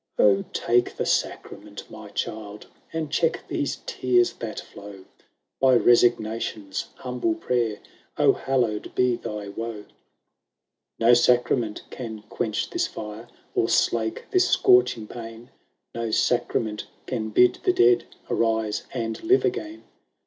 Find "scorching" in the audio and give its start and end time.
14.49-15.05